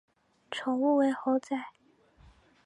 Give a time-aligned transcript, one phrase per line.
[0.49, 1.55] 宠物为猴仔。